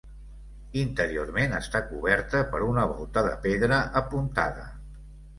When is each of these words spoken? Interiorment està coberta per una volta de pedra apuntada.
Interiorment 0.83 1.51
està 1.57 1.81
coberta 1.89 2.41
per 2.53 2.61
una 2.67 2.85
volta 2.93 3.23
de 3.27 3.35
pedra 3.43 3.79
apuntada. 4.01 4.65